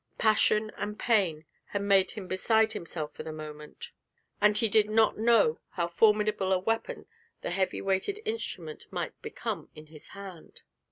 [0.17, 3.91] Passion and pain had made him beside himself for the moment,
[4.41, 7.05] and he did not know how formidable a weapon
[7.41, 10.61] the heavily weighted instrument might become in his hand.